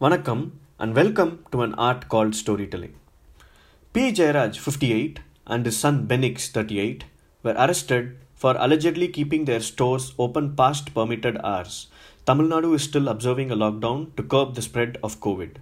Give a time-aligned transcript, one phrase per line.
[0.00, 2.94] Vanakkam and welcome to an art called storytelling.
[3.92, 4.10] P.
[4.10, 7.04] Jayaraj, 58, and his son Benix, 38,
[7.44, 11.86] were arrested for allegedly keeping their stores open past permitted hours.
[12.26, 15.56] Tamil Nadu is still observing a lockdown to curb the spread of COVID.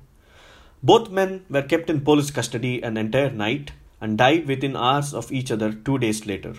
[0.82, 5.30] Both men were kept in police custody an entire night and died within hours of
[5.30, 6.54] each other two days later.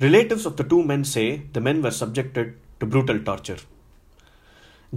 [0.00, 3.58] Relatives of the two men say the men were subjected to brutal torture.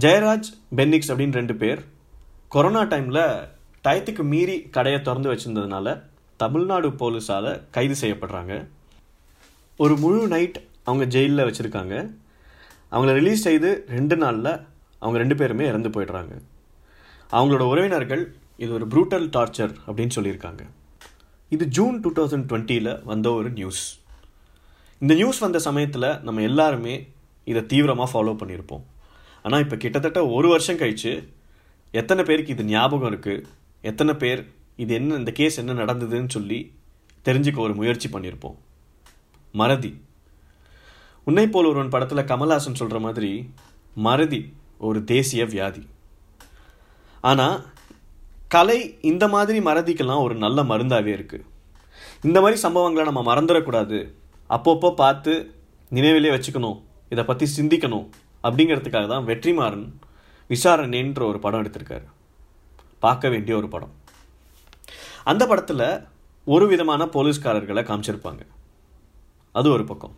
[0.02, 0.48] Jayaraj
[0.78, 1.80] Bennix அப்படின்னு ரெண்டு பேர்
[2.53, 3.23] corona டைமில்
[3.85, 5.87] டயத்துக்கு மீறி கடையை திறந்து வச்சிருந்ததுனால
[6.41, 8.53] தமிழ்நாடு போலீஸால் கைது செய்யப்படுறாங்க.
[9.83, 11.95] ஒரு முழு நைட் அவங்க ஜெயிலில் வச்சுருக்காங்க.
[12.91, 14.51] அவங்கள ரிலீஸ் செய்து ரெண்டு நாளில்
[15.01, 16.33] அவங்க ரெண்டு பேருமே இறந்து போயிடுறாங்க.
[17.35, 18.23] அவங்களோட உறவினர்கள்
[18.63, 20.63] இது ஒரு ப்ரூட்டல் டார்ச்சர் அப்படின்னு சொல்லியிருக்காங்க.
[21.55, 23.83] இது ஜூன் டூ தௌசண்ட் டுவெண்ட்டியில் வந்த ஒரு நியூஸ்
[25.01, 26.95] இந்த நியூஸ் வந்த சமயத்தில் நம்ம எல்லாருமே
[27.51, 28.85] இதை தீவிரமாக ஃபாலோ பண்ணியிருப்போம்.
[29.45, 31.11] ஆனால் இப்போ கிட்டத்தட்ட ஒரு வருஷம் கழித்து
[31.93, 33.45] எத்தனை பேருக்கு இது ஞாபகம் இருக்குது
[33.89, 34.41] எத்தனை பேர்
[34.83, 36.59] இது என்ன இந்த கேஸ் என்ன நடந்ததுன்னு சொல்லி
[37.27, 38.57] தெரிஞ்சுக்க ஒரு முயற்சி பண்ணியிருப்போம்.
[39.53, 39.91] மறதி.
[41.27, 43.31] உன்னை போல் ஒருவன் படத்தில் கமல்ஹாசன் சொல்கிற மாதிரி
[44.07, 44.41] மறதி
[44.87, 45.83] ஒரு தேசிய வியாதி.
[47.29, 47.57] ஆனால்
[48.55, 48.79] கலை
[49.11, 51.45] இந்த மாதிரி மறதிக்கெல்லாம் ஒரு நல்ல மருந்தாகவே இருக்குது
[52.27, 53.99] இந்த மாதிரி சம்பவங்களை நம்ம மறந்துடக்கூடாது.
[54.49, 55.33] அப்பப்போ பார்த்து
[55.91, 56.77] நினைவிலே வச்சுக்கணும்.
[57.13, 58.05] இதை பற்றி சிந்திக்கணும்.
[58.43, 59.87] அப்படிங்கிறதுக்காக தான் வெற்றிமாறன்
[60.49, 62.03] விசாரணைன்ற ஒரு படம் எடுத்திருக்காரு.
[62.99, 63.93] பார்க்க வேண்டிய ஒரு படம்.
[65.23, 66.07] அந்த படத்தில்
[66.45, 68.39] ஒரு விதமான போலீஸ்காரர்களை காமிச்சிருப்பாங்க.
[69.51, 70.15] அது ஒரு பக்கம்.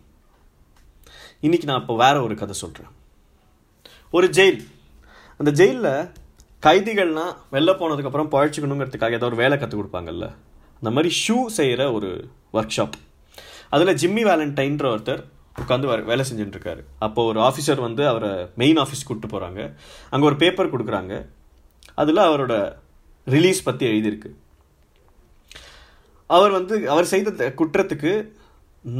[1.40, 2.90] இன்னைக்கு நான் இப்போ வேற ஒரு கதை சொல்கிறேன்
[4.10, 4.66] ஒரு ஜெயில்
[5.38, 6.10] அந்த ஜெயிலில்
[6.62, 10.34] கைதிகள்லாம் வெளில போனதுக்கப்புறம் பழச்சிக்கணுங்கிறதுக்காக ஏதோ ஒரு வேலை கற்றுக் கொடுப்பாங்கல்ல.
[10.74, 12.92] அந்த மாதிரி ஷூ செய்கிற ஒரு ஒர்க் ஷாப்
[13.70, 15.24] அதில் ஜிம்மி வேலண்டைன்ற ஒருத்தர்
[15.62, 18.30] உட்காந்து வேலை செஞ்சுட்டு இருக்காரு அப்போ ஒரு ஆஃபீஸர் வந்து அவரை
[18.62, 19.60] மெயின் ஆஃபீஸ் கூப்பிட்டு போகிறாங்க
[20.10, 21.14] அங்கே ஒரு பேப்பர் கொடுக்குறாங்க.
[22.02, 22.54] அதில் அவரோட
[23.34, 24.30] ரிலீஸ் பற்றி எழுதியிருக்கு.
[26.30, 28.12] அவர் வந்து அவர் செய்த குற்றத்துக்கு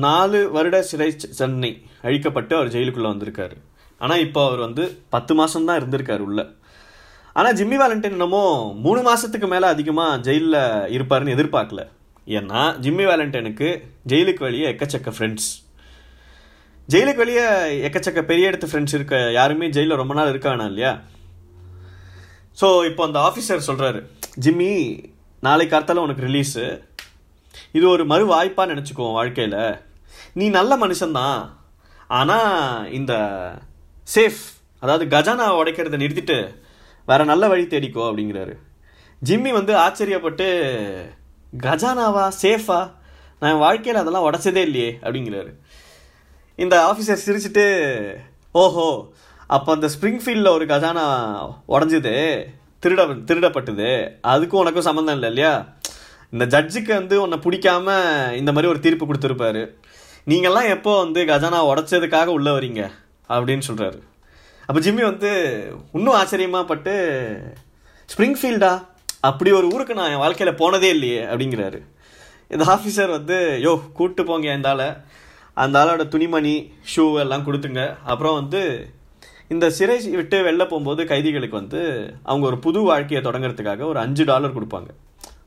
[0.04, 1.70] நாலு வருட சிறை சென்னை
[2.06, 3.56] அழிக்கப்பட்டு அவர் ஜெயிலுக்குள்ளே வந்திருக்காரு.
[4.04, 4.84] ஆனால் இப்போ அவர் வந்து
[5.14, 6.40] பத்து மாதம்தான் இருந்திருக்காரு உள்ள.
[7.38, 8.42] ஆனால் ஜிம்மி வேலண்டைன் என்னமோ
[8.84, 10.60] மூணு மாதத்துக்கு மேலே அதிகமாக ஜெயிலில்
[10.96, 11.82] இருப்பாருன்னு எதிர்பார்க்கல.
[12.38, 13.68] ஏன்னா ஜிம்மி வேலண்டைனுக்கு
[14.12, 15.48] ஜெயிலுக்கு வெளியே எக்கச்சக்க ஃப்ரெண்ட்ஸ்
[16.92, 17.42] ஜெயிலுக்கு வெளியே
[17.86, 21.00] எக்கச்சக்க பெரிய இடத்து ஃப்ரெண்ட்ஸ் இருக்க யாருமே ஜெயிலில் ரொம்ப நாள் இருக்கானா இல்லையா?
[22.60, 24.00] ஸோ இப்போ அந்த ஆஃபீஸர் சொல்கிறாரு
[24.44, 24.70] ஜிம்மி
[25.40, 26.80] நாளைக்கு கார்த்தால உனக்கு ரிலீஸு
[27.72, 29.80] இது ஒரு மறு வாய்ப்பாக நினச்சிக்குவோம் வாழ்க்கையில்.
[30.32, 31.40] நீ நல்ல மனுஷன்தான்.
[32.06, 33.12] ஆனால் இந்த
[34.14, 34.42] சேஃப்
[34.78, 36.38] அதாவது கஜானா உடைக்கிறத நிறுத்திட்டு
[37.06, 38.54] வேற நல்ல வழி தேடிக்கோ அப்படிங்கிறாரு.
[39.22, 40.48] ஜிம்மி வந்து ஆச்சரியப்பட்டு
[41.60, 42.32] கஜானாவா?
[42.42, 42.80] சேஃபா
[43.40, 45.50] நான் வாழ்க்கையில் அதெல்லாம் உடச்சதே இல்லையே அப்படிங்கிறாரு.
[46.62, 47.64] இந்த ஆஃபீஸர் சிரிச்சுட்டு
[48.62, 48.86] ஓஹோ
[49.54, 51.04] அப்போ அந்த ஸ்ப்ரிங்ஃபீல்டில் ஒரு கஜானா
[51.74, 52.14] உடஞ்சுது
[52.82, 53.90] திருட திருடப்பட்டது.
[54.32, 55.52] அதுக்கும் உனக்கும் சம்மந்தம் இல்லை இல்லையா?
[56.34, 57.86] இந்த ஜட்ஜுக்கு வந்து உன்னை பிடிக்காம
[58.40, 59.62] இந்த மாதிரி ஒரு தீர்ப்பு கொடுத்துருப்பாரு.
[60.30, 62.82] நீங்கள்லாம் எப்போ வந்து கஜானா உடச்சதுக்காக உள்ளே வரீங்க?
[63.34, 63.98] அப்படின்னு சொல்கிறாரு
[64.68, 65.30] அப்போ ஜிம்மி வந்து
[65.98, 66.94] இன்னும் ஆச்சரியமாக பட்டு
[68.08, 68.72] ஸ்ப்ரிங்ஃபீல்டா
[69.28, 71.80] அப்படி ஒரு ஊருக்கு நான் என் வாழ்க்கையில் போனதே இல்லையே அப்படிங்கிறாரு.
[72.54, 74.70] இந்த ஆஃபீஸர் வந்து யோ கூப்பிட்டு போங்க இந்த
[75.64, 76.54] அந்த ஆளோட துணிமணி
[76.92, 77.82] ஷூ எல்லாம் கொடுத்துங்க.
[78.12, 78.62] அப்புறம் வந்து
[79.54, 81.80] இந்த சிறை விட்டு வெளில போகும்போது கைதிகளுக்கு வந்து
[82.30, 84.90] அவங்க ஒரு புது வாழ்க்கையை தொடங்குறதுக்காக ஒரு அஞ்சு டாலர் கொடுப்பாங்க.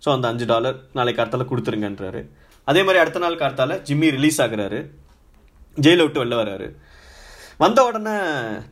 [0.04, 2.22] ஸோ அந்த அஞ்சு டாலர் நாளைக்கு கார்த்தால கொடுத்துருங்கன்றாரு.
[2.68, 4.80] அதே மாதிரி அடுத்த நாள் கார்த்தால ஜிம்மி ரிலீஸ் ஆகுறாரு.
[5.86, 6.68] ஜெயிலை விட்டு வெளில வர்றாரு.
[7.64, 8.16] வந்த உடனே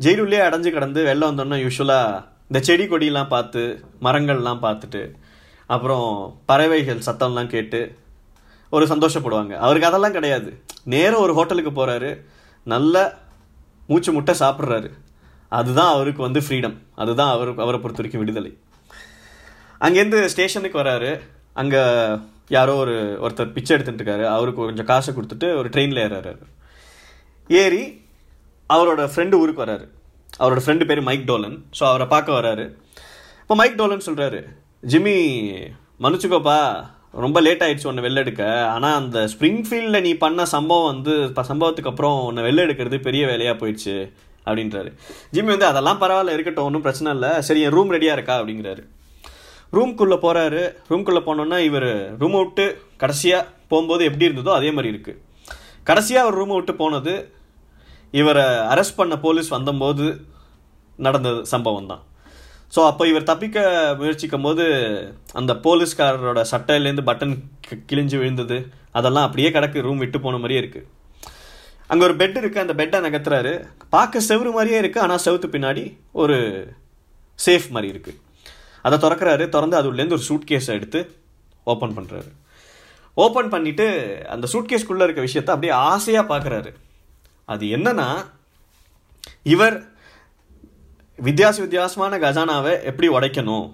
[0.06, 3.64] ஜெயிலுள்ளே அடைஞ்சு கிடந்து வெளில வந்தோடனே யூஸ்வலாக இந்த செடி கொடியெலாம் பார்த்து
[4.06, 5.02] மரங்கள்லாம் பார்த்துட்டு
[5.76, 6.08] அப்புறம்
[6.50, 7.82] பறவைகள் சத்தம்லாம் கேட்டு
[8.76, 9.54] ஒரு சந்தோஷப்படுவாங்க.
[9.66, 10.50] அவருக்கு அதெல்லாம் கிடையாது.
[10.94, 12.10] நேரம் ஒரு ஹோட்டலுக்கு போகிறாரு
[12.74, 12.96] நல்ல
[13.88, 14.90] மூச்சு முட்டை சாப்பிட்றாரு.
[15.60, 18.52] அதுதான் அவருக்கு வந்து ஃப்ரீடம் அதுதான் அவருக்கு அவரை பொறுத்த வரைக்கும் விடுதலை.
[19.86, 21.12] அங்கேருந்து ஸ்டேஷனுக்கு வராரு.
[21.62, 21.82] அங்கே
[22.58, 24.26] யாரோ ஒரு ஒருத்தர் பிச்சை எடுத்துகிட்டு இருக்காரு.
[24.36, 26.34] அவருக்கு கொஞ்சம் காசை கொடுத்துட்டு ஒரு ட்ரெயினில் ஏறாரு
[27.50, 27.84] ஏறி
[28.74, 29.86] அவரோட ஃப்ரெண்டு ஊருக்கு வராரு.
[30.40, 31.58] அவரோட ஃப்ரெண்டு பேர் மைக் டோலன்.
[31.80, 32.66] ஸோ அவரை பார்க்க வராரு.
[33.42, 34.42] இப்போ மைக் டோலன் சொல்கிறாரு
[34.92, 35.18] ஜிம்மி
[36.04, 36.60] மன்னிச்சுக்கோப்பா.
[37.14, 38.44] ரொம்ப லேட் ஆயிடுச்சு உன்னை வெளில எடுக்க.
[38.74, 41.14] ஆனால் அந்த ஸ்ப்ரிங்ஃபீல்டில் நீ பண்ண சம்பவம் வந்து
[41.52, 43.96] சம்பவத்துக்கு அப்புறம் உன்னை வெளில எடுக்கிறது பெரிய வேலையாக போயிடுச்சு
[44.48, 44.92] அப்படின்றாரு.
[45.36, 47.32] ஜிம்மி வந்து அதெல்லாம் பரவாயில்ல இருக்கட்டும் ஒன்றும் பிரச்சனை இல்லை.
[47.48, 48.38] சரி என் ரூம் ரெடியாக இருக்கா?
[48.42, 48.84] அப்படிங்கிறாரு.
[49.78, 50.62] ரூம்குள்ளே போகிறாரு
[50.92, 51.90] ரூம்குள்ளே போனோன்னா இவர்
[52.22, 52.66] ரூம் விட்டு
[53.02, 55.20] கடைசியாக போகும்போது எப்படி இருந்ததோ அதே மாதிரி இருக்குது
[55.90, 57.14] கடைசியாக அவர் ரூமை விட்டு போனது
[58.14, 60.06] இவரை அரெஸ்ட் பண்ண போலீஸ் வந்தபோது
[61.00, 62.02] நடந்தது சம்பவம் தான்
[62.74, 63.60] ஸோ அப்போ இவர் தப்பிக்க
[64.00, 64.66] முயற்சிக்கும் போது
[65.40, 67.36] அந்த போலீஸ்காரரோட சட்டையிலேருந்து பட்டன்
[67.92, 68.58] கிழிஞ்சு விழுந்தது.
[68.98, 70.88] அதெல்லாம் அப்படியே கிடக்கு ரூம் விட்டு போன மாதிரியே இருக்குது
[71.92, 73.54] அங்கே ஒரு பெட் இருக்குது அந்த பெட்டை நகர்த்துறாரு.
[73.96, 75.84] பார்க்க செவுரு மாதிரியே இருக்குது ஆனால் செவுத்து பின்னாடி
[76.22, 76.38] ஒரு
[77.40, 78.20] சேஃப் மாதிரி இருக்குது
[78.86, 81.00] அதை திறக்கிறாரு திறந்து அதுலேருந்து ஒரு சூட் கேஸை எடுத்து
[81.68, 82.30] ஓப்பன் பண்ணுறாரு
[83.18, 83.88] ஓப்பன் பண்ணிவிட்டு
[84.34, 86.72] அந்த சூட் கேஸ்க்குள்ளே இருக்க விஷயத்த அப்படியே ஆசையாக பார்க்குறாரு
[87.48, 88.08] அது என்னன்னா
[89.46, 89.78] இவர்
[91.20, 93.68] வித்தியாச வித்தியாசமான கஜானாவை எப்படி உடைக்கணும்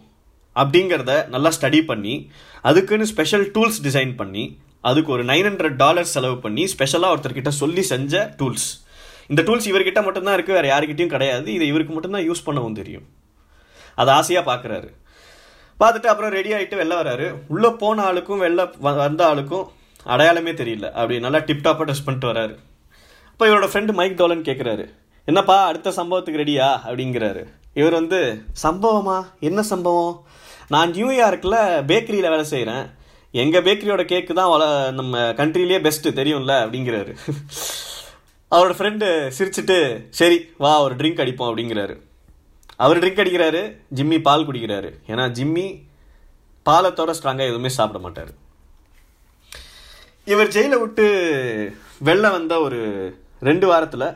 [0.55, 2.13] அப்படிங்கிறத நல்லா ஸ்டடி பண்ணி
[2.61, 4.43] அதுக்குன்னு ஸ்பெஷல் டூல்ஸ் டிசைன் பண்ணி
[4.81, 8.67] அதுக்கு ஒரு நைன் ஹண்ட்ரட் டாலர் செலவு பண்ணி ஸ்பெஷலாக ஒருத்தர்கிட்ட சொல்லி செஞ்ச டூல்ஸ்
[9.27, 11.53] இந்த டூல்ஸ் இவர்கிட்ட மட்டும்தான் இருக்குது வேறு யாருக்கிட்டையும் கிடையாது.
[11.53, 13.05] இதை இவருக்கு மட்டும்தான் யூஸ் பண்ணவும் தெரியும்.
[13.95, 14.89] அதை ஆசையாக பார்க்குறாரு.
[15.79, 19.65] பார்த்துட்டு அப்புறம் ரெடி ஆகிட்டு வெளில வராரு உள்ளே போன ஆளுக்கும் வெளில வ- வந்த ஆளுக்கும்
[20.03, 20.85] அடையாளமே தெரியல.
[20.91, 22.55] அப்படி நல்லா டிப்டாப்பாக ட்ரெஸ் பண்ணிட்டு வராரு
[23.31, 24.85] இப்போ இவரோட ஃப்ரெண்டு மைக் டோலன் கேட்குறாரு
[25.25, 27.43] என்னப்பா அடுத்த சம்பவத்துக்கு ரெடியா அப்படிங்கிறாரு.
[27.73, 28.19] இவர் வந்து
[28.63, 29.25] சம்பவமா?
[29.39, 30.25] என்ன சம்பவம்?
[30.67, 31.57] நான் நியூயார்க்கில்
[31.89, 32.85] பேக்கரியில் வேலை செய்கிறேன்
[33.31, 37.13] எங்கள் பேக்கரியோட கேக்கு தான் வள நம்ம கண்ட்ரிலேயே பெஸ்ட்டு தெரியும்ல அப்படிங்கிறாரு.
[38.51, 39.07] அவரோட ஃப்ரெண்டு
[39.37, 39.77] சிரிச்சிட்டு
[40.09, 41.95] சரி வா ஒரு ட்ரிங்க் அடிப்போம் அப்படிங்கிறாரு.
[42.75, 43.61] அவர் ட்ரிங்க் அடிக்கிறாரு
[43.95, 44.91] ஜிம்மி பால் குடிக்கிறாரு.
[45.07, 45.67] ஏன்னா ஜிம்மி
[46.63, 48.31] பாலை ஸ்ட்ராங்காக எதுவுமே சாப்பிட மாட்டார்.
[50.25, 51.07] இவர் ஜெயிலை விட்டு
[52.03, 52.81] வெளில வந்த ஒரு
[53.39, 54.07] ரெண்டு வாரத்தில்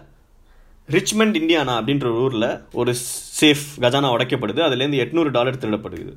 [0.96, 2.50] ரிச்மண்ட் இந்தியானா அப்படின்ற ஒரு ஊரில்
[2.82, 2.92] ஒரு
[3.40, 4.62] சேஃப் கஜானா உடைக்கப்படுது.
[4.68, 6.14] அதுலேருந்து எட்நூறு டாலர் திருடப்படுது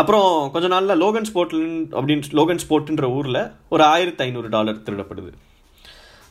[0.00, 3.40] அப்புறம் கொஞ்ச நாளில் லோகன் ஸ்போர்ட்லன் அப்படின்னு லோகன் ஸ்போர்ட்ன்ற ஊரில்
[3.74, 5.30] ஒரு ஆயிரத்தி ஐநூறு டாலர் திருடப்படுது.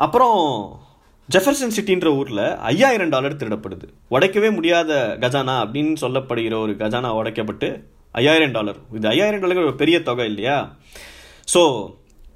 [0.05, 0.37] அப்புறம்
[1.29, 3.87] ஜெஃபர்சன் சிட்டின்ற ஊரில் ஐயாயிரம் டாலர் திருடப்படுது.
[4.15, 4.91] உடைக்கவே முடியாத
[5.23, 7.69] கஜானா அப்படின்னு சொல்லப்படுகிற ஒரு கஜானா உடைக்கப்பட்டு
[8.21, 10.57] ஐயாயிரம் டாலர் இது ஐயாயிரம் டாலர் ஒரு பெரிய தொகை இல்லையா?
[11.53, 11.61] ஸோ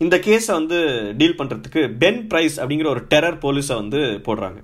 [0.06, 0.78] இந்த கேஸை வந்து
[1.22, 4.60] டீல் பண்ணுறதுக்கு பென் ப்ரைஸ் அப்படிங்கிற ஒரு டெரர் போலீஸை வந்து போடுறாங்க.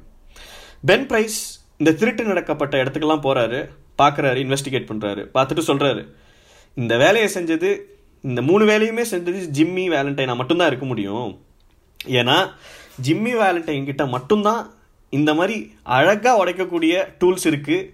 [0.83, 1.37] பென் பிரைஸ்
[1.81, 3.59] இந்த திருட்டு நடக்கப்பட்ட இடத்துக்கெல்லாம் போகிறாரு
[4.01, 6.01] பார்க்குறாரு இன்வெஸ்டிகேட் பண்ணுறாரு பார்த்துட்டு சொல்கிறாரு
[6.81, 7.69] இந்த வேலையை செஞ்சது
[8.23, 11.29] இந்த மூணு வேலையுமே செஞ்சது ஜிம்மி வேலண்டைனா மட்டும்தான் இருக்க முடியும்.
[12.19, 12.37] ஏன்னா
[13.05, 14.61] ஜிம்மி வேலண்டைன் கிட்ட மட்டும்தான்
[15.17, 15.55] இந்த மாதிரி
[15.97, 17.87] அழகாக உடைக்கக்கூடிய டூல்ஸ் இருக்குது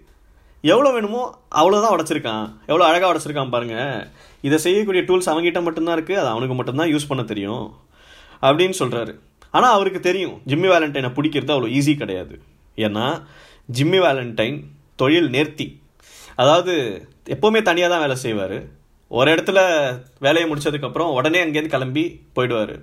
[0.63, 1.21] எவ்வளோ வேணுமோ
[1.59, 2.45] அவ்வளோதான் உடைச்சிருக்கான்.
[2.69, 4.01] எவ்வளோ அழகாக உடைச்சிருக்கான் பாருங்கள்
[4.47, 7.65] இதை செய்யக்கூடிய டூல்ஸ் அவங்ககிட்ட மட்டும்தான் இருக்குது அது அவனுக்கு மட்டும்தான் யூஸ் பண்ண தெரியும்.
[8.47, 9.13] அப்படின்னு சொல்கிறாரு
[9.57, 12.35] ஆனால் அவருக்கு தெரியும் ஜிம்மி வேலண்டைனை பிடிக்கிறது அவ்வளோ ஈஸி கிடையாது.
[12.85, 13.05] ஏன்னா
[13.77, 14.57] ஜிம்மி வேலண்டைன்
[15.01, 15.67] தொழில் நேர்த்தி
[16.41, 16.73] அதாவது
[17.33, 18.57] எப்போவுமே தனியாக தான் வேலை செய்வார்.
[19.11, 19.59] ஒரு இடத்துல
[20.25, 22.03] வேலையை முடிச்சதுக்கப்புறம் உடனே அங்கேருந்து கிளம்பி
[22.35, 22.75] போயிடுவார்.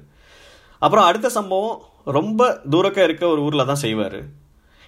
[0.83, 1.77] அப்புறம் அடுத்த சம்பவம்
[2.19, 2.43] ரொம்ப
[2.73, 4.19] தூரக்க இருக்க ஒரு ஊரில் தான் செய்வார்.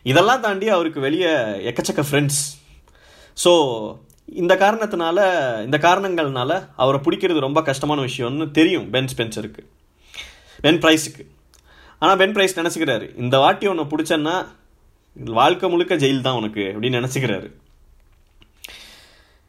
[0.06, 1.30] இதெல்லாம் தாண்டி அவருக்கு வெளியே
[1.70, 2.40] எக்கச்சக்க ஃப்ரெண்ட்ஸ்
[3.36, 3.52] ஸோ
[4.40, 5.18] இந்த காரணத்தினால
[5.66, 6.52] இந்த காரணங்கள்னால
[6.82, 9.62] அவரை பிடிக்கிறது ரொம்ப கஷ்டமான விஷயம்னு தெரியும் பென் ஸ்பென்சருக்கு
[10.64, 11.24] பென் ப்ரைஸுக்கு
[12.02, 14.36] ஆனால் பென் ப்ரைஸ் நினச்சிக்கிறாரு இந்த வாட்டி உன்னை பிடிச்சேன்னா
[15.14, 17.52] வாழ்க்கை முழுக்க ஜெயில் தான் உனக்கு அப்படின்னு நினச்சிக்கிறாரு.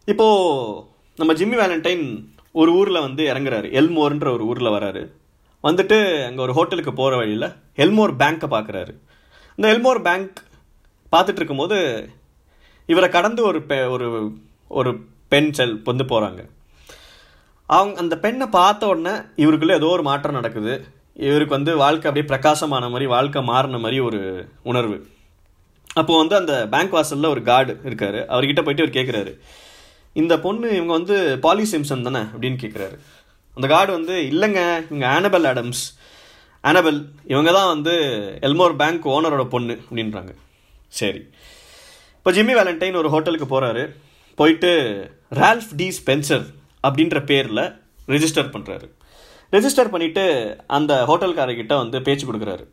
[0.06, 0.83] இப்போது
[1.15, 3.67] நம்ம ஜிம்மி வேலண்டைன் ஒரு ஊரில் வந்து இறங்குறாரு.
[3.71, 5.12] எல்மோர்ன்ற ஒரு ஊரில் வராரு.
[5.63, 8.94] வந்துட்டு அங்கே ஒரு ஹோட்டலுக்கு போகிற வழியில் எல்மோர் பேங்க்கை பார்க்குறாரு
[9.56, 10.44] இந்த எல்மோர் பேங்க்
[11.12, 12.09] பார்த்துட்டு இருக்கும்போது
[12.85, 14.31] இவரை கடந்து ஒரு பெ ஒரு
[14.67, 16.50] ஒரு பெண் செல் வந்து போகிறாங்க
[17.65, 20.85] அவங்க அந்த பெண்ணை பார்த்த உடனே இவருக்குள்ளே ஏதோ ஒரு மாற்றம் நடக்குது.
[21.13, 25.07] இவருக்கு வந்து வாழ்க்கை அப்படியே பிரகாசமான மாதிரி வாழ்க்கை மாறின மாதிரி ஒரு உணர்வு.
[26.00, 28.19] அப்போது வந்து அந்த பேங்க் வாசலில் ஒரு கார்டு இருக்காரு.
[28.33, 29.33] அவர்கிட்ட போயிட்டு அவர் கேட்குறாரு
[30.21, 31.15] இந்த பொண்ணு இவங்க வந்து
[31.45, 32.97] பாலி சிம்சன் தானே அப்படின்னு கேட்குறாரு
[33.57, 35.83] அந்த கார்டு வந்து இல்லைங்க இவங்க ஆனபல் ஆடம்ஸ்
[36.63, 37.00] ஆனபல்
[37.33, 37.94] இவங்க தான் வந்து
[38.47, 40.31] எல்மோர் பேங்க் ஓனரோட பொண்ணு அப்படின்றாங்க.
[41.00, 41.21] சரி.
[42.17, 43.84] இப்போ ஜிம்மி வேலண்டைன் ஒரு ஹோட்டலுக்கு போகிறாரு
[44.38, 44.72] போயிட்டு
[45.41, 46.46] ரால்ஃப் டி ஸ்பென்சர்
[46.88, 47.63] அப்படின்ற பேரில்
[48.13, 48.88] ரெஜிஸ்டர் பண்ணுறாரு
[49.53, 50.24] ரெஜிஸ்டர் பண்ணிவிட்டு
[50.77, 52.65] அந்த ஹோட்டல்காரர்கிட்ட வந்து பேச்சு கொடுக்குறாரு.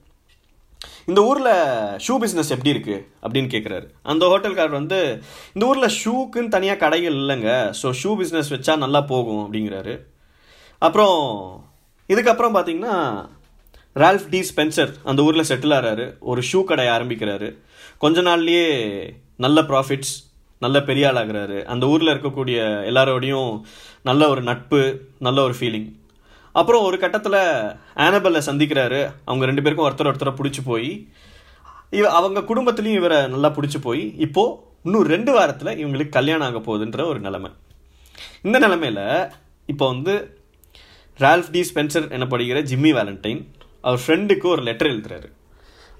[1.11, 1.53] இந்த ஊரில்
[2.05, 4.99] ஷூ பிஸ்னஸ் எப்படி இருக்குது அப்படின்னு கேட்குறாரு அந்த ஹோட்டல்காரர் வந்து
[5.55, 9.95] இந்த ஊரில் ஷூக்குன்னு தனியாக கடைகள் இல்லைங்க ஸோ ஷூ பிஸ்னஸ் வச்சா நல்லா போகும் அப்படிங்கிறாரு.
[10.83, 11.19] அப்புறம்
[12.09, 12.97] இதுக்கப்புறம் பார்த்தீங்கன்னா
[14.03, 17.49] ரால்ஃப் டி ஸ்பென்சர் அந்த ஊரில் செட்டில் ஆகிறாரு ஒரு ஷூ கடை ஆரம்பிக்கிறாரு.
[18.05, 18.69] கொஞ்ச நாள்லேயே
[19.45, 20.15] நல்ல ப்ராஃபிட்ஸ்
[20.65, 21.59] நல்ல பெரிய ஆளாகிறாரு.
[21.73, 22.59] அந்த ஊரில் இருக்கக்கூடிய
[22.91, 23.53] எல்லாரோடையும்
[24.09, 24.81] நல்ல ஒரு நட்பு
[25.27, 25.89] நல்ல ஒரு ஃபீலிங்
[26.59, 27.41] அப்புறம் ஒரு கட்டத்தில்
[28.07, 29.01] ஆனபல்லை சந்திக்கிறாரு.
[29.29, 30.91] அவங்க ரெண்டு பேருக்கும் ஒருத்தர் ஒருத்தரை பிடிச்சி போய்
[31.99, 37.03] இவ அவங்க குடும்பத்துலேயும் இவரை நல்லா பிடிச்சி போய் இப்போது இன்னும் ரெண்டு வாரத்தில் இவங்களுக்கு கல்யாணம் ஆக போகுதுன்ற
[37.13, 37.51] ஒரு நிலமை.
[38.47, 39.01] இந்த நிலமையில
[39.73, 40.15] இப்போ வந்து
[41.25, 43.43] ரால்ஃப் டி ஸ்பென்சர் எனப்படுகிற ஜிம்மி வேலண்டைன்
[43.87, 45.29] அவர் ஃப்ரெண்டுக்கு ஒரு லெட்டர் எழுதுறாரு.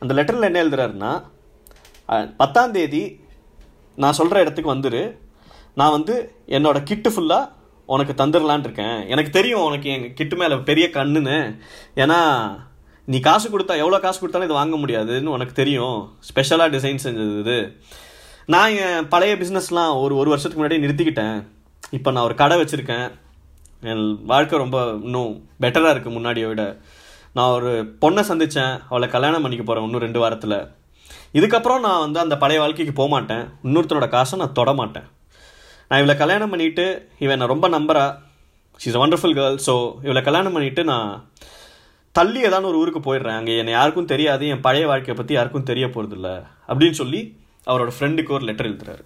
[0.01, 1.13] அந்த லெட்டரில் என்ன எழுதுறாருன்னா
[2.41, 3.03] பத்தாம் தேதி
[4.03, 5.03] நான் சொல்கிற இடத்துக்கு வந்துரு.
[5.81, 6.15] நான் வந்து
[6.57, 7.51] என்னோடய கிட்டு ஃபுல்லாக
[7.95, 8.99] உனக்கு தந்துடலான் இருக்கேன்.
[9.13, 11.39] எனக்கு தெரியும் உனக்கு எங்கள் கிட்டு மேலே பெரிய கண்ணுன்னு.
[12.03, 12.21] ஏன்னா
[13.13, 15.99] நீ காசு கொடுத்தா எவ்வளோ காசு கொடுத்தாலும் இது வாங்க முடியாதுன்னு உனக்கு தெரியும்.
[16.29, 17.59] ஸ்பெஷலாக டிசைன் செஞ்சது இது.
[18.55, 21.37] நான் என் பழைய பிஸ்னஸ்லாம் ஒரு ஒரு வருஷத்துக்கு முன்னாடி நிறுத்திக்கிட்டேன்.
[21.99, 23.09] இப்போ நான் ஒரு கடை வச்சுருக்கேன்.
[23.91, 25.33] என் வாழ்க்கை ரொம்ப இன்னும்
[25.63, 26.65] பெட்டராக இருக்குது முன்னாடியை விட.
[27.37, 27.71] நான் ஒரு
[28.03, 30.59] பொண்ணை சந்தித்தேன் அவளை கல்யாணம் பண்ணிக்க போகிறேன் இன்னும் ரெண்டு வாரத்தில்.
[31.39, 35.07] இதுக்கப்புறம் நான் வந்து அந்த பழைய வாழ்க்கைக்கு போக மாட்டேன் இன்னொருத்தனோட காசை நான் தொட மாட்டேன்.
[35.93, 36.85] நான் இவளை கல்யாணம் பண்ணிட்டு
[37.23, 38.05] இவன் என்னை ரொம்ப நம்புறா.
[38.83, 39.75] ஷீஸ் ஒண்டர்ஃபுல் கேர்ள் ஸோ
[40.07, 41.11] இவளை கல்யாணம் பண்ணிட்டு நான்
[42.19, 43.37] தள்ளி ஏதாவது ஒரு ஊருக்கு போயிடுறேன்.
[43.41, 44.47] அங்கே என்னை யாருக்கும் தெரியாது.
[44.53, 46.31] என் பழைய வாழ்க்கையை பற்றி யாருக்கும் தெரிய போகிறதில்ல
[46.71, 47.21] அப்படின்னு சொல்லி
[47.71, 49.05] அவரோட ஃப்ரெண்டுக்கு ஒரு லெட்டர் எழுதுறாரு.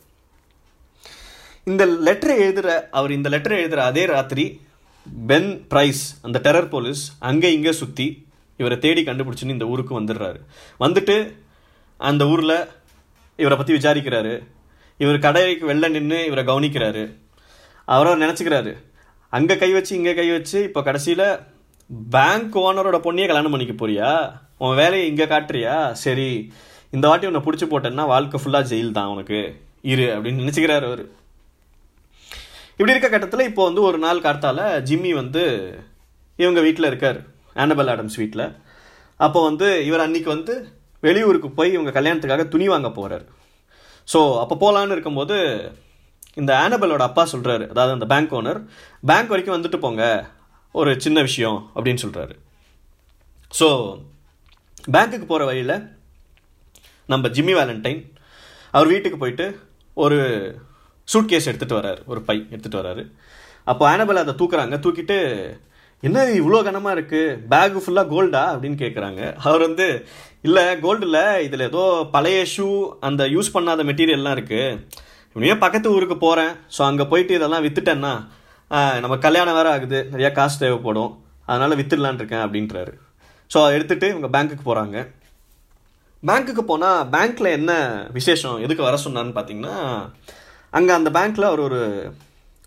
[1.72, 4.46] இந்த லெட்டரை எழுதுகிற அவர் இந்த லெட்டரை எழுதுகிற அதே ராத்திரி
[5.30, 8.08] பென் ப்ரைஸ் அந்த டெரர் போலீஸ் அங்கே இங்கே சுற்றி
[8.60, 10.42] இவரை தேடி கண்டுபிடிச்சின்னு இந்த ஊருக்கு வந்துடுறாரு.
[10.86, 11.16] வந்துட்டு
[12.00, 12.60] அந்த ஊரில்
[13.44, 14.36] இவரை பற்றி விசாரிக்கிறாரு.
[15.02, 17.04] இவர் கடைக்கு வெளில நின்று இவரை கவனிக்கிறாரு.
[17.94, 18.72] அவரும் நினச்சிக்கிறாரு.
[19.36, 21.26] அங்கே கை வச்சு இங்கே கை வச்சு இப்போ கடைசியில்
[22.14, 24.10] பேங்க் ஓனரோட பொண்ணையே கல்யாணம் பண்ணிக்க போறியா?
[24.64, 25.76] உன் வேலையை இங்கே காட்டுறியா?
[26.04, 26.30] சரி
[26.94, 29.40] இந்த வாட்டி உன்னை பிடிச்சி போட்டேன்னா வாழ்க்கை ஃபுல்லாக ஜெயில் தான் உனக்கு.
[29.92, 31.04] இரு அப்படின்னு நினச்சிக்கிறாரு அவர்.
[32.72, 35.42] இப்படி இருக்க கட்டத்தில் இப்போ வந்து ஒரு நாள் கார்த்தால ஜிம்மி வந்து
[36.42, 37.18] இவங்க வீட்டில் இருக்கார்.
[37.62, 38.46] ஆனபல் ஆடம்ஸ் வீட்டில்
[39.26, 40.54] அப்போ வந்து இவர் அன்னைக்கு வந்து
[41.04, 43.24] வெளியூருக்கு போய் இவங்க கல்யாணத்துக்காக துணி வாங்க போகிறார்
[44.12, 45.36] ஸோ அப்போ போகலான்னு இருக்கும்போது
[46.34, 48.60] இந்த ஆனபலோட அப்பா சொல்கிறாரு அதாவது அந்த பேங்க் ஓனர்
[49.06, 50.30] பேங்க் வரைக்கும் வந்துட்டு போங்க.
[50.72, 52.34] ஒரு சின்ன விஷயம் அப்படின்னு சொல்கிறாரு
[53.58, 53.68] ஸோ
[54.92, 55.98] பேங்க்குக்கு போகிற வழியில்
[57.06, 58.12] நம்ம ஜிம்மி வேலண்டைன்
[58.70, 59.60] அவர் வீட்டுக்கு போயிட்டு
[59.94, 60.18] ஒரு
[61.04, 63.12] சூட் கேஸ் எடுத்துகிட்டு வராரு ஒரு பை எடுத்துகிட்டு வராரு
[63.64, 64.78] அப்போ ஆனபல் அதை தூக்குறாங்க.
[64.78, 65.16] தூக்கிட்டு
[66.02, 69.86] என்ன இவ்வளோ கனமாக இருக்குது பேகு ஃபுல்லாக கோல்டா அப்படின்னு கேட்குறாங்க அவர் வந்து
[70.46, 71.24] இல்லை கோல்டு இல்லை.
[71.46, 71.84] இதில் ஏதோ
[72.14, 72.66] பழைய ஷூ
[73.08, 74.78] அந்த யூஸ் பண்ணாத மெட்டீரியல்லாம் இருக்குது
[75.30, 78.12] இப்படியே பக்கத்து ஊருக்கு போகிறேன் ஸோ அங்கே போயிட்டு இதெல்லாம் விற்றுட்டேன்னா
[79.02, 79.98] நம்ம கல்யாணம் வேறு ஆகுது.
[80.12, 81.10] நிறையா காசு தேவைப்படும்.
[81.50, 82.92] அதனால் வித்துடலான் இருக்கேன் அப்படின்றாரு.
[83.50, 84.96] ஸோ அதை எடுத்துகிட்டு இவங்க பேங்க்குக்கு போகிறாங்க
[86.22, 87.72] பேங்க்குக்கு போனால் பேங்க்கில் என்ன
[88.18, 88.56] விசேஷம்?
[88.66, 89.76] எதுக்கு வர சொன்னான்னு பார்த்தீங்கன்னா
[90.78, 91.80] அங்கே அந்த பேங்க்கில் அவர் ஒரு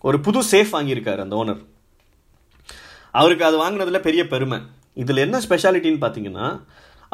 [0.10, 1.62] ஒரு புது சேஃப் வாங்கியிருக்காரு அந்த ஓனர்
[3.14, 4.60] அவருக்கு அது வாங்கினதில் பெரிய பெருமை.
[5.02, 6.48] இதில் என்ன ஸ்பெஷாலிட்டின்னு பார்த்தீங்கன்னா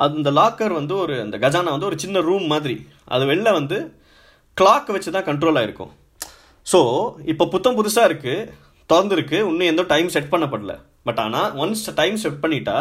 [0.06, 2.76] அந்த லாக்கர் வந்து ஒரு அந்த கஜானா வந்து ஒரு சின்ன ரூம் மாதிரி.
[3.14, 3.78] அது வெளில வந்து
[4.58, 5.94] கிளாக் வச்சு தான் கண்ட்ரோல் ஆகிருக்கும்
[6.68, 6.80] ஸோ
[7.32, 8.50] இப்போ புத்தம் புதுசாக இருக்குது
[8.90, 10.74] திறந்துருக்கு இன்னும் எந்த டைம் செட் பண்ணப்படல.
[11.08, 12.78] பட் ஆனால் ஒன்ஸ் டைம் செட் பண்ணிட்டா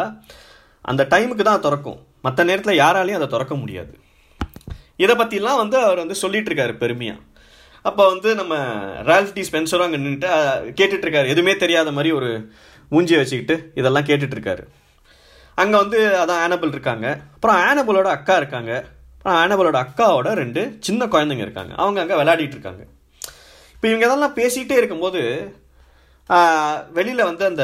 [0.85, 1.99] அந்த டைமுக்கு தான் திறக்கும்.
[2.25, 3.93] மற்ற நேரத்தில் யாராலையும் அதை திறக்க முடியாது.
[5.03, 7.21] இதை பற்றிலாம் வந்து அவர் வந்து சொல்லிட்டு இருக்காரு பெருமையாக
[7.85, 8.53] அப்போ வந்து நம்ம
[9.09, 10.29] ரால்ஃப் ஸ்பென்சரும் அங்கே நின்றுட்டு
[10.79, 12.29] கேட்டுட்ருக்காரு எதுவுமே தெரியாத மாதிரி ஒரு
[12.93, 14.65] மூஞ்சியை வச்சுக்கிட்டு இதெல்லாம் கேட்டுட்டு இருக்காரு
[15.61, 17.07] அங்கே வந்து அதான் ஆனபிள் இருக்காங்க.
[17.35, 18.71] அப்புறம் ஆனபிளோட அக்கா இருக்காங்க.
[19.17, 21.73] அப்புறம் ஆனபிளோட அக்காவோட ரெண்டு சின்ன குழந்தைங்க இருக்காங்க.
[21.83, 22.83] அவங்க அங்கே விளையாடிட்டு இருக்காங்க
[23.75, 25.21] இப்போ இவங்க இதெல்லாம் பேசிகிட்டே இருக்கும்போது
[26.97, 27.63] வெளியில் வந்து அந்த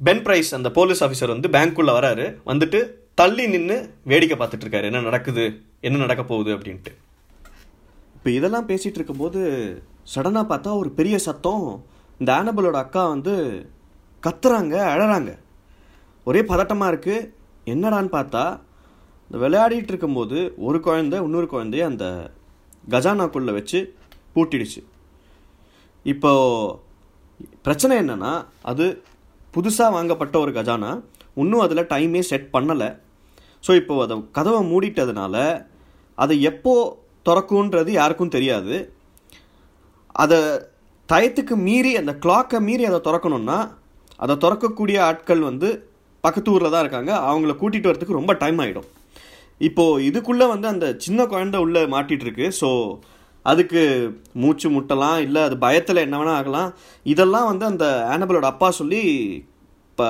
[0.00, 2.26] பென் ப்ரைஸ் அந்த போலீஸ் ஆஃபீஸர் வந்து பேங்க்குள்ளே வராரு.
[2.50, 2.80] வந்துட்டு
[3.20, 3.76] தள்ளி நின்று
[4.10, 5.44] வேடிக்கை பார்த்துட்டு இருக்காரு என்ன நடக்குது?
[5.86, 6.50] என்ன நடக்க போகுது?
[6.56, 6.92] அப்படின்ட்டு.
[8.16, 9.40] இப்போ இதெல்லாம் பேசிகிட்டு இருக்கும்போது
[10.12, 11.66] சடனாக பார்த்தா ஒரு பெரிய சத்தம்.
[12.20, 13.34] இந்த ஆனபலோட அக்கா வந்து
[14.24, 15.30] கத்துறாங்க அழறாங்க.
[16.28, 17.28] ஒரே பதட்டமாக இருக்குது
[17.72, 18.44] என்னடான்னு பார்த்தா
[19.28, 22.06] இந்த விளையாடிட்டு இருக்கும்போது ஒரு குழந்தை இன்னொரு குழந்தைய அந்த
[22.94, 23.80] கஜானாக்குள்ளே வச்சு
[24.34, 24.80] பூட்டிடுச்சு.
[26.12, 26.30] இப்போ
[27.64, 28.32] பிரச்சனை என்னன்னா
[28.70, 28.84] அது
[29.54, 30.90] புதுசாக வாங்கப்பட்ட ஒரு கஜானா
[31.42, 32.88] இன்னும் அதில் டைமே செட் பண்ணலை.
[33.66, 35.36] ஸோ இப்போ அதை கதவை மூடிட்டதுனால
[36.18, 36.72] அதை எப்போ
[37.26, 38.76] திறக்குன்றது யாருக்கும் தெரியாது.
[40.22, 40.38] அதை
[41.08, 43.58] டயத்துக்கு மீறி அந்த கிளாக்கை மீறி அதை திறக்கணும்னா
[44.24, 45.68] அதை திறக்கக்கூடிய ஆட்கள் வந்து
[46.24, 47.12] பக்கத்து ஊரில் தான் இருக்காங்க.
[47.30, 48.88] அவங்கள கூட்டிகிட்டு வரதுக்கு ரொம்ப டைம் ஆகிடும்
[49.68, 52.68] இப்போது இதுக்குள்ளே வந்து அந்த சின்ன குழந்தை உள்ளே மாட்டிகிட்ருக்கு ஸோ
[53.50, 53.82] அதுக்கு
[54.42, 56.70] மூச்சு முட்டலாம் இல்லை அது பயத்தில் என்ன வேணால் ஆகலாம்.
[57.12, 57.84] இதெல்லாம் வந்து அந்த
[58.14, 59.00] ஆனபலோட அப்பா சொல்லி
[59.90, 60.08] இப்போ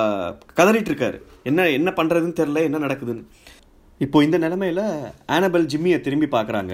[0.57, 1.17] கதறிட்டுருக்காரு.
[1.49, 3.23] என்ன என்ன பண்ணுறதுன்னு தெரில என்ன நடக்குதுன்னு.
[4.05, 4.83] இப்போது இந்த நிலமையில்
[5.35, 6.73] ஆனபல் ஜிம்மியை திரும்பி பார்க்குறாங்க.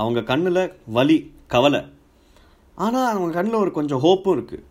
[0.00, 0.62] அவங்க கண்ணில்
[0.96, 1.18] வலி
[1.54, 1.82] கவலை.
[2.84, 4.64] ஆனால் அவங்க கண்ணில் ஒரு கொஞ்சம் ஹோப்பும் இருக்குது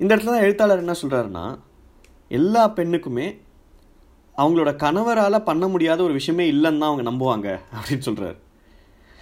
[0.00, 1.58] இந்த இடத்துல தான் எழுத்தாளர் என்ன சொல்கிறாருன்னா
[2.28, 3.38] எல்லா பெண்ணுக்குமே
[4.38, 8.36] அவங்களோட கணவரால் பண்ண முடியாத ஒரு விஷயமே இல்லைன்னு தான் அவங்க நம்புவாங்க அப்படின்னு சொல்கிறாரு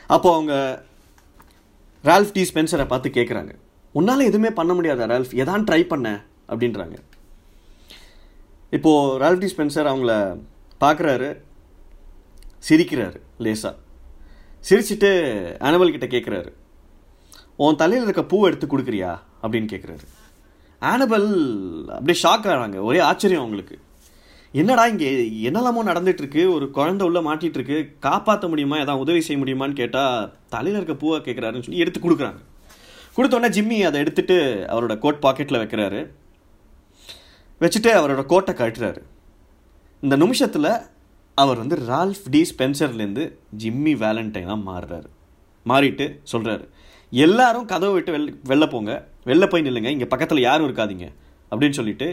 [0.07, 0.85] அப்போது அவங்க
[2.05, 3.53] ரால்ஃப் டி ஸ்பென்சரை பார்த்து கேட்குறாங்க
[3.95, 5.35] உன்னால் எதுவுமே பண்ண முடியாதா ரால்ஃப்?
[5.35, 6.25] எதான் ட்ரை பண்ண?
[6.49, 6.97] அப்படின்றாங்க.
[8.71, 10.39] இப்போது ரால்ஃப் டி ஸ்பென்சர் அவங்கள
[10.81, 11.43] பார்க்குறாரு
[12.69, 13.77] சிரிக்கிறாரு லேசாக
[14.69, 15.11] சிரிச்சிட்டு
[15.59, 16.51] ஆனவல் கிட்ட கேட்குறாரு
[17.57, 19.19] உன் தலையில் இருக்க பூவை எடுத்து கொடுக்குறியா?
[19.43, 20.22] அப்படின்னு கேட்குறாரு
[20.91, 21.27] ஆனபல்
[21.97, 23.77] அப்படியே ஷாக் ஆகிறாங்க ஒரே ஆச்சரியம் அவங்களுக்கு.
[24.61, 25.11] என்னடா இங்கே
[25.49, 30.79] என்னெல்லாமோ நடந்துட்டுருக்கு ஒரு குழந்தை உள்ளே மாட்டிகிட்டு இருக்கு காப்பாற்ற முடியுமா எதாவது உதவி செய்ய முடியுமான்னு கேட்டால் தலையில்
[30.81, 32.41] இருக்க பூவை கேட்குறாருன்னு சொல்லி எடுத்து கொடுக்குறாங்க.
[33.17, 34.37] கொடுத்தோடனே ஜிம்மி அதை எடுத்துட்டு
[34.75, 36.01] அவரோட கோட் பாக்கெட்டில் வைக்கிறாரு.
[37.61, 39.03] வச்சுட்டு அவரோட கோட்டை கட்டுறாரு
[40.03, 40.71] இந்த நிமிஷத்தில்
[41.35, 43.25] அவர் வந்து ரால்ஃப் டி ஸ்பென்சர்லேருந்து
[43.63, 45.09] ஜிம்மி வேலண்டைனாக மாறுறாரு.
[45.67, 46.65] மாறிட்டு சொல்கிறாரு
[47.13, 48.93] எல்லாரும் கதவை விட்டு வெள் வெளில போங்க.
[49.27, 51.07] வெளில போய் நில்லுங்க இங்கே பக்கத்தில் யாரும் இருக்காதீங்க
[51.51, 52.09] அப்படின்னு சொல்லிட்டு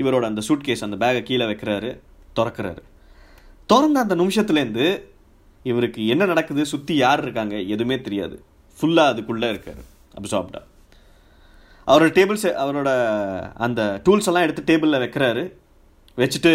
[0.00, 1.90] இவரோட அந்த சூட் கேஸ் அந்த பேகை கீழே வைக்கிறாரு
[2.38, 2.82] திறக்கிறாரு.
[3.70, 4.86] திறந்த அந்த நிமிஷத்துலேருந்து
[5.70, 8.36] இவருக்கு என்ன நடக்குது சுற்றி யார் இருக்காங்க எதுவுமே தெரியாது.
[8.78, 9.82] ஃபுல்லாக அதுக்குள்ளே இருக்கார்
[10.18, 10.60] அப்சார்ப்டா
[11.88, 12.90] அவரோட டேபிள்ஸ் அவரோட
[13.66, 15.42] அந்த டூல்ஸ் எல்லாம் எடுத்து டேபிளில் வைக்கிறாரு
[16.20, 16.52] வச்சுட்டு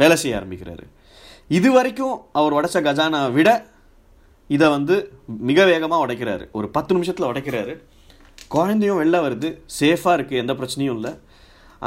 [0.00, 0.84] வேலை செய்ய ஆரம்பிக்கிறாரு.
[1.58, 3.50] இது வரைக்கும் அவர் உடைச்ச கஜானா விட
[4.54, 4.94] இதை வந்து
[5.50, 6.44] மிக வேகமாக உடைக்கிறாரு.
[6.58, 7.74] ஒரு பத்து நிமிஷத்தில் உடைக்கிறாரு.
[8.54, 9.48] குழந்தையும் வெளில வருது.
[9.80, 11.12] சேஃபாக இருக்குது எந்த பிரச்சனையும் இல்லை.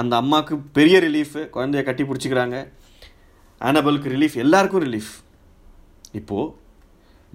[0.02, 2.58] அந்த அம்மாவுக்கு பெரிய ரிலீஃபு குழந்தைய கட்டி பிடிச்சிக்கிறாங்க.
[3.62, 5.12] ஆனபலுக்கு ரிலீஃப் எல்லாருக்கும் ரிலீஃப்
[6.20, 6.54] இப்போது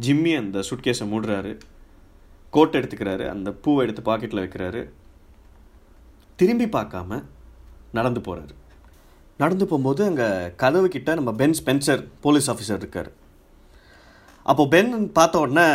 [0.07, 1.53] ஜிம்மி அந்த சுட்கேஸை மூடுறாரு.
[2.55, 4.83] கோட் எடுத்துக்கிறாரு அந்த பூவை எடுத்து பாக்கெட்டில் வைக்கிறாரு.
[6.41, 7.21] திரும்பி பார்க்காம
[7.99, 8.55] நடந்து போகிறாரு
[9.43, 10.29] நடந்து போகும்போது அங்கே
[10.63, 13.11] கதவு கிட்ட நம்ம பென் ஸ்பென்சர் போலீஸ் ஆஃபீஸர் இருக்கார்.
[14.51, 15.67] அப்போது பென் பார்த்த உடனே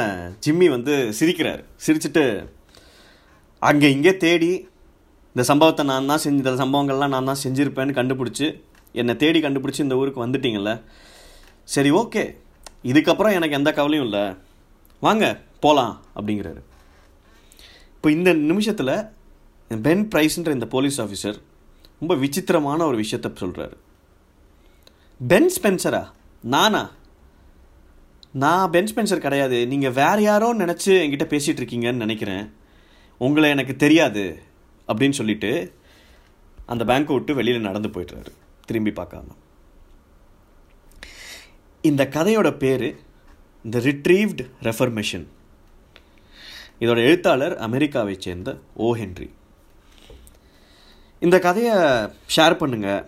[0.46, 1.62] ஜிம்மி வந்து சிரிக்கிறார்.
[1.86, 2.24] சிரிச்சிட்டு
[3.68, 4.52] அங்கே இங்கே தேடி
[5.36, 8.48] இந்த சம்பவத்தை நான் தான் செஞ்ச இந்த சம்பவங்கள்லாம் நான் தான் செஞ்சுருப்பேன்னு கண்டுபிடிச்சி
[9.02, 10.72] என்னை தேடி கண்டுபிடிச்சி இந்த ஊருக்கு வந்துட்டிங்கள்ல
[11.74, 12.24] சரி ஓகே.
[12.92, 14.24] இதுக்கப்புறம் எனக்கு எந்த கவலையும் இல்லை.
[15.06, 15.24] வாங்க
[15.64, 16.62] போகலாம் அப்படிங்கிறாரு.
[17.96, 18.96] இப்போ இந்த நிமிஷத்தில்
[19.86, 21.38] பென் ப்ரைஸ்ன்ற இந்த போலீஸ் ஆஃபீஸர்
[22.02, 23.76] ரொம்ப விசித்திரமான ஒரு விஷயத்த சொல்கிறாரு
[25.32, 26.04] பென் ஸ்பென்சரா?
[26.54, 26.84] நானா?
[28.44, 29.58] நான் பென் ஸ்பென்சர் கிடையாது.
[29.72, 32.46] நீங்கள் வேறு யாரோ நினச்சி என்கிட்ட பேசிகிட்டு இருக்கீங்கன்னு நினைக்கிறேன்.
[33.22, 34.24] உங்களை எனக்கு தெரியாது
[34.88, 35.52] அப்படின்னு சொல்லிட்டு
[36.66, 38.32] அந்த பேங்க்கை விட்டு வெளியில் நடந்து போயிட்டுறாரு
[38.66, 39.28] திரும்பி பார்க்காம.
[41.84, 42.88] இந்த கதையோட பேர்
[43.66, 45.26] த ரிட்ரீவ்டு ரெஃபர்மேஷன்
[46.80, 48.96] இதோட எழுத்தாளர் அமெரிக்காவை சேர்ந்த ஓ.
[48.96, 49.30] ஹென்ரி
[51.22, 51.76] இந்த கதையை
[52.36, 53.04] ஷேர் பண்ணுங்கள்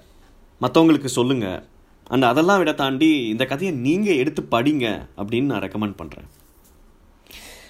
[0.61, 1.63] மற்றவங்களுக்கு சொல்லுங்கள்
[2.07, 4.85] அண்ட் அதெல்லாம் விட தாண்டி இந்த கதையை நீங்கள் எடுத்து படிங்க
[5.17, 6.29] அப்படின்னு நான் ரெக்கமெண்ட் பண்ணுறேன்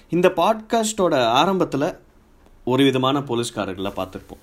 [0.08, 1.88] இந்த பாட்காஸ்டோட ஆரம்பத்தில்
[2.72, 4.42] ஒரு விதமான போலீஸ்காரர்களை பார்த்துருப்போம்.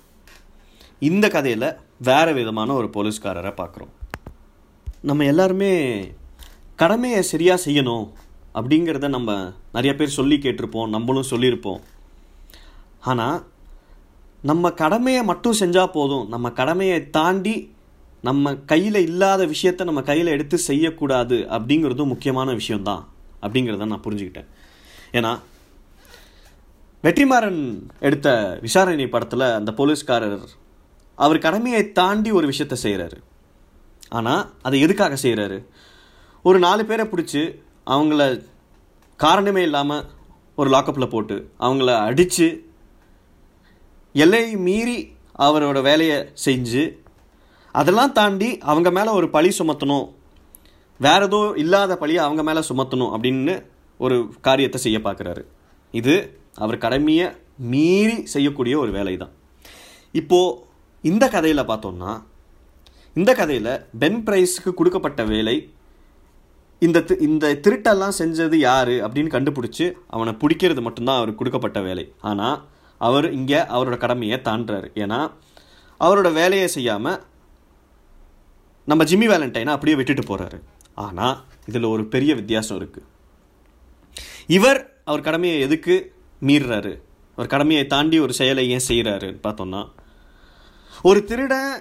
[1.08, 1.68] இந்த கதையில்
[2.08, 3.92] வேறு விதமான ஒரு போலீஸ்காரரை பார்க்குறோம்.
[5.08, 5.72] நம்ம எல்லாருமே
[6.82, 8.06] கடமையை சரியாக செய்யணும்
[8.58, 9.30] அப்படிங்கிறத நம்ம
[9.76, 11.80] நிறைய பேர் சொல்லி கேட்டிருப்போம் நம்மளும் சொல்லியிருப்போம்.
[13.10, 13.38] ஆனால்
[14.50, 16.24] நம்ம கடமையை மட்டும் செஞ்சால் போதும்.
[16.34, 17.56] நம்ம கடமையை தாண்டி
[18.28, 23.02] நம்ம கையில் இல்லாத விஷயத்த நம்ம கையில் எடுத்து செய்யக்கூடாது அப்படிங்கிறதும் முக்கியமான விஷயம்தான்
[23.44, 24.48] அப்படிங்கிறத நான் புரிஞ்சுக்கிட்டேன்.
[25.18, 25.32] ஏன்னா
[27.04, 27.60] வெற்றிமாறன்
[27.98, 28.28] எடுத்த
[28.60, 30.38] விசாரணை படத்தில் அந்த போலீஸ்காரர்
[31.18, 33.18] அவர் கடமையை தாண்டி ஒரு விஷயத்த செய்கிறாரு
[34.08, 35.58] ஆனால் அதை எதுக்காக செய்கிறாரு
[36.44, 37.42] ஒரு நாலு பேரை பிடிச்சி
[37.86, 38.22] அவங்கள
[39.20, 40.06] காரணமே இல்லாமல்
[40.58, 42.48] ஒரு லாக்கப்பில் போட்டு அவங்கள அடித்து
[44.14, 44.98] எல்லையை மீறி
[45.38, 46.84] அவரோட வேலையை செஞ்சு
[47.74, 50.06] அதெல்லாம் தாண்டி அவங்க மேலே ஒரு பழி சுமத்தணும்
[51.00, 53.54] வேற ஏதோ இல்லாத பழியை அவங்க மேலே சுமத்தணும் அப்படின்னு
[54.00, 55.42] ஒரு காரியத்தை செய்ய பார்க்குறாரு
[55.94, 56.14] இது
[56.56, 57.26] அவர் கடமையை
[57.70, 59.34] மீறி செய்யக்கூடிய ஒரு வேலை தான்
[60.14, 60.58] இப்போது
[61.04, 62.12] இந்த கதையில் பார்த்தோம்னா
[63.16, 65.56] இந்த கதையில் பென் பிரைஸுக்கு கொடுக்கப்பட்ட வேலை
[66.82, 72.12] இந்த தி- இந்த திருட்டெல்லாம் செஞ்சது யார் அப்படின்னு கண்டுபிடிச்சி அவனை பிடிக்கிறது மட்டும்தான் அவருக்கு கொடுக்கப்பட்ட வேலை.
[72.20, 72.58] ஆனால்
[73.00, 74.88] அவர் இங்கே அவரோட கடமையை தாண்டுறாரு.
[74.94, 75.20] ஏன்னா
[76.00, 77.22] அவரோட வேலையை செய்யாமல்
[78.88, 80.58] நம்ம ஜிம்மி வேலண்டைனை அப்படியே விட்டுட்டு போகிறாரு
[80.94, 83.06] ஆனால் இதில் ஒரு பெரிய வித்தியாசம் இருக்குது
[84.46, 85.94] இவர் அவர் கடமையை எதுக்கு
[86.42, 86.92] மீறுறாரு.
[87.38, 89.82] ஒரு கடமையை தாண்டி ஒரு செயலை ஏன் செய்கிறாருன்னு பார்த்தோம்னா
[91.04, 91.72] ஒரு திருடன்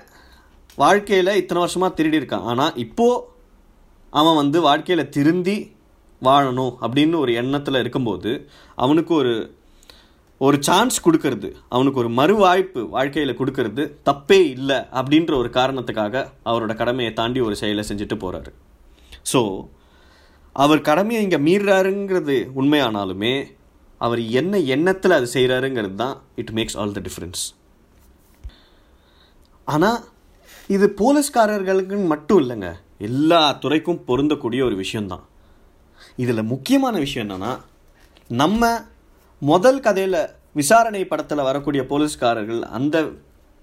[0.77, 2.47] வாழ்க்கையில் இத்தனை வருஷமாக திருடி இருக்கான்.
[2.51, 3.23] ஆனால் இப்போது
[4.13, 5.57] அவன் வந்து வாழ்க்கையில் திருந்தி
[6.21, 8.31] வாழணும் அப்படின்னு ஒரு எண்ணத்தில் இருக்கும்போது
[8.75, 9.33] அவனுக்கு ஒரு
[10.41, 17.13] ஒரு சான்ஸ் கொடுக்கறது அவனுக்கு ஒரு மறுவாய்ப்பு வாழ்க்கையில் கொடுக்கறது தப்பே இல்லை அப்படின்ற ஒரு காரணத்துக்காக அவரோட கடமையை
[17.13, 18.51] தாண்டி ஒரு செயலை செஞ்சுட்டு போகிறாரு
[19.33, 19.41] ஸோ
[20.55, 23.33] அவர் கடமையை இங்கே மீறுறாருங்கிறது உண்மையானாலுமே
[23.97, 27.43] அவர் என்ன எண்ணத்தில் அது செய்கிறாருங்கிறது தான் it makes all the difference
[29.67, 29.99] ஆனால்
[30.67, 32.75] இது போலீஸ்காரர்களுக்கு மட்டும் இல்லைங்க.
[32.97, 35.25] எல்லா துறைக்கும் பொருந்தக்கூடிய ஒரு விஷயந்தான்
[36.15, 37.59] இதில் முக்கியமான விஷயம் என்னென்னா
[38.29, 38.81] நம்ம
[39.39, 40.19] முதல் கதையில்
[40.53, 42.97] விசாரணை படத்தில் வரக்கூடிய போலீஸ்காரர்கள் அந்த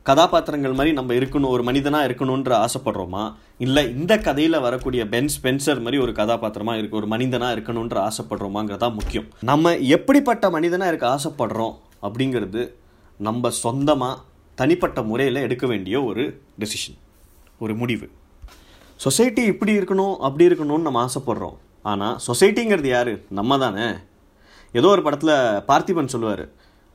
[0.09, 3.25] கதாபாத்திரங்கள் மாதிரி நம்ம இருக்கணும் ஒரு மனிதனாக இருக்கணுன்ற ஆசைப்படுறோமா?
[3.59, 8.95] இல்லை இந்த கதையில் வரக்கூடிய பென் ஸ்பென்சர் மாதிரி ஒரு கதாபாத்திரமாக இருக்கு ஒரு மனிதனாக இருக்கணுன்ற ஆசைப்படுறோமாங்கிறதா தான்
[8.95, 9.27] முக்கியம்.
[9.51, 12.63] நம்ம எப்படிப்பட்ட மனிதனாக இருக்க ஆசைப்படுறோம் அப்படிங்கிறது
[13.21, 14.21] நம்ம சொந்தமாக
[14.59, 16.25] தனிப்பட்ட முறையில் எடுக்க வேண்டிய ஒரு
[16.61, 16.99] டெசிஷன்
[17.59, 18.07] ஒரு முடிவு.
[19.01, 21.57] சொசைட்டி இப்படி இருக்கணும் அப்படி இருக்கணும்னு நம்ம ஆசைப்படுறோம்.
[21.83, 23.15] ஆனால் சொசைட்டிங்கிறது யார்?
[23.29, 23.87] நம்ம தானே.
[24.73, 25.37] ஏதோ ஒரு படத்தில்
[25.71, 26.45] பார்த்திபன் சொல்லுவார்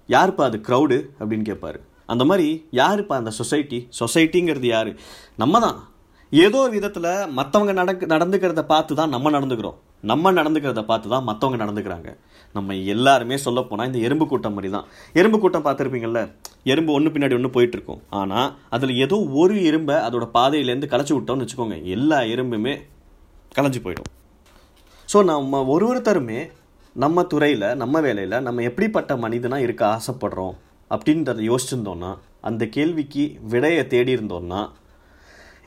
[0.09, 1.79] யாருப்பா அது க்ரௌடு அப்படின்னு கேட்பாரு
[2.13, 2.47] அந்த மாதிரி
[2.79, 3.79] யார் இப்போ அந்த சொசைட்டி?
[3.99, 4.91] சொசைட்டிங்கிறது யார்?
[5.43, 5.77] நம்ம தான்
[6.31, 9.77] ஏதோ ஒரு விதத்தில் மற்றவங்க நடக்க நடந்துக்கிறத பார்த்து தான் நம்ம நடந்துக்கிறோம்.
[10.09, 12.09] நம்ம நடந்துக்கிறத பார்த்து தான் மற்றவங்க நடந்துக்கிறாங்க.
[12.57, 14.85] நம்ம எல்லாருமே சொல்ல போனால் இந்த எறும்பு கூட்டம் மாதிரி தான்
[15.19, 16.21] எறும்பு கூட்டம் பார்த்துருப்பீங்கள்ல
[16.73, 21.45] எறும்பு ஒன்று பின்னாடி ஒன்று போயிட்டு இருக்கும் ஆனால் அதில் ஏதோ ஒரு எறும்பை அதோட பாதையிலேருந்து களைச்சி விட்டோம்னு
[21.45, 22.75] வச்சுக்கோங்க எல்லா எறும்புமே
[23.57, 24.09] கலைஞ்சு போயிடும்.
[25.09, 26.39] ஸோ நம்ம ஒரு ஒருத்தருமே
[26.95, 30.55] நம்ம துறையில் நம்ம வேலையில் நம்ம எப்படிப்பட்ட மனிதனாக இருக்க ஆசைப்படுறோம்?
[30.89, 34.71] அப்படின்றத யோசிச்சிருந்தோன்னா அந்த கேள்விக்கு விடையை தேடி இருந்தோன்னா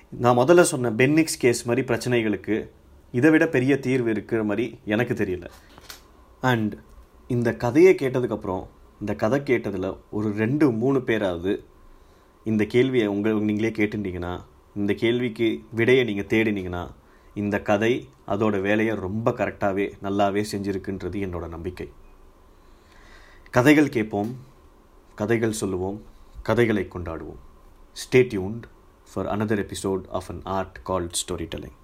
[0.09, 2.71] நான் முதல்ல சொன்ன பென்னிக்ஸ் கேஸ் மாதிரி பிரச்சனைகளுக்கு
[3.13, 5.47] இதை விட பெரிய தீர்வு இருக்கிற மாதிரி எனக்கு தெரியல.
[6.41, 6.75] அண்ட்
[7.29, 8.67] இந்த கதையை கேட்டதுக்கப்புறம்
[9.01, 11.65] இந்த கதை கேட்டதில் ஒரு ரெண்டு மூணு பேராவது
[12.45, 14.41] இந்த கேள்வியை உங்கள் நீங்களே கேட்டுட்டீங்கன்னா
[14.75, 16.89] இந்த கேள்விக்கு விடையை நீங்கள் தேடினீங்கன்னா
[17.35, 21.89] இந்த கதை அதோட வேலையை ரொம்ப கரெக்டாகவே நல்லாவே செஞ்சுருக்குன்றது என்னோட நம்பிக்கை.
[23.51, 24.49] கதைகள் கேட்போம்.
[25.21, 25.97] கதைகள் சொல்லுவோம்
[26.43, 27.41] கதைகளை கொண்டாடுவோம்.
[28.01, 28.63] Stay tuned
[29.11, 31.17] for another episode of an art called
[31.55, 31.77] storytelling